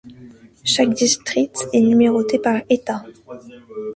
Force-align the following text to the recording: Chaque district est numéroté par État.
Chaque 0.63 0.95
district 0.95 1.55
est 1.73 1.81
numéroté 1.81 2.39
par 2.39 2.59
État. 2.71 3.05